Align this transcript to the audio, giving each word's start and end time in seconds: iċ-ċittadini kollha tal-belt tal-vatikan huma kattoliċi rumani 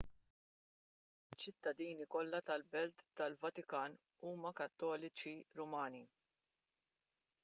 iċ-ċittadini 1.33 2.07
kollha 2.15 2.39
tal-belt 2.47 3.05
tal-vatikan 3.21 3.99
huma 4.31 4.55
kattoliċi 4.61 5.37
rumani 5.61 6.05